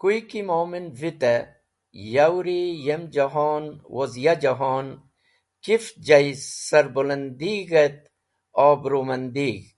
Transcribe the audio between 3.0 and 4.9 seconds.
jahon woz ya jahon